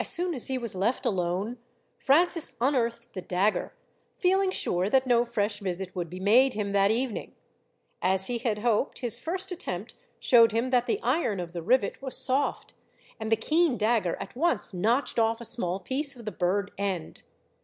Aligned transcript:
As 0.00 0.08
soon 0.08 0.34
as 0.34 0.48
he 0.48 0.58
was 0.58 0.74
left 0.74 1.06
alone, 1.06 1.58
Francis 1.96 2.54
unearthed 2.60 3.12
the 3.12 3.20
dagger, 3.22 3.72
feeling 4.16 4.50
sure 4.50 4.90
that 4.90 5.06
no 5.06 5.24
fresh 5.24 5.60
visit 5.60 5.94
would 5.94 6.10
be 6.10 6.18
made 6.18 6.54
him 6.54 6.72
that 6.72 6.90
evening. 6.90 7.36
As 8.02 8.26
he 8.26 8.38
had 8.38 8.58
hoped, 8.58 8.98
his 8.98 9.20
first 9.20 9.52
attempt 9.52 9.94
showed 10.18 10.50
him 10.50 10.70
that 10.70 10.86
the 10.86 10.98
iron 11.04 11.38
of 11.38 11.52
the 11.52 11.62
rivet 11.62 12.02
was 12.02 12.16
soft, 12.16 12.74
and 13.20 13.30
the 13.30 13.36
keen 13.36 13.76
dagger 13.78 14.16
at 14.18 14.34
once 14.34 14.74
notched 14.74 15.20
off 15.20 15.40
a 15.40 15.44
small 15.44 15.78
piece 15.78 16.16
of 16.16 16.24
the 16.24 16.32
burred 16.32 16.72
end. 16.76 17.22